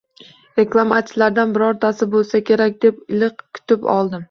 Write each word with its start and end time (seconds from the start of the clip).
Reklamachilardan 0.59 1.53
birortasi 1.59 2.09
bo`lsa 2.15 2.43
kerak 2.49 2.81
deb 2.89 3.01
iliq 3.19 3.41
kutib 3.47 3.89
oldim 3.99 4.19